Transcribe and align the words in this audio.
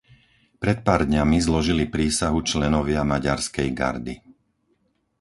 Pred 0.63 0.77
pár 0.87 1.01
dňami 1.11 1.37
zložili 1.47 1.83
prísahu 1.95 2.39
členovia 2.51 3.01
maďarskej 3.13 3.67
gardy. 3.79 4.15